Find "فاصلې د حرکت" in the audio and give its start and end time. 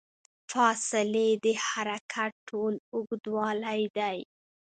0.51-2.33